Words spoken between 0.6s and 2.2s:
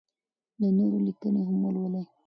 نورو لیکنې هم ولولئ.